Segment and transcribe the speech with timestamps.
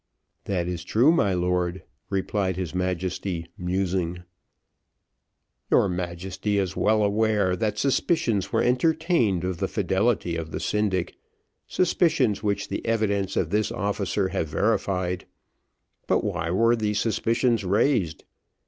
[0.45, 4.23] "That is true, my lord," replied his Majesty, musing.
[5.69, 11.17] "Your Majesty is well aware that suspicions were entertained of the fidelity of the syndic,
[11.67, 15.25] suspicions which the evidence of this officer have verified.
[16.07, 18.23] But why were these suspicions raised?